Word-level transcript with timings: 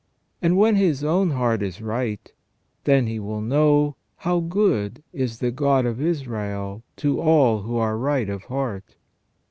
And 0.41 0.57
when 0.57 0.77
his 0.77 1.03
own 1.03 1.29
heart 1.29 1.61
is 1.61 1.79
right, 1.79 2.33
then 2.85 3.05
he 3.05 3.19
will 3.19 3.39
know" 3.39 3.97
how 4.25 4.39
good 4.39 5.03
is 5.13 5.37
the 5.37 5.51
God 5.51 5.85
of 5.85 6.01
Israel 6.01 6.81
to 6.95 7.21
all 7.21 7.61
who 7.61 7.77
are 7.77 7.95
right 7.99 8.27
of 8.27 8.45
heart 8.45 8.95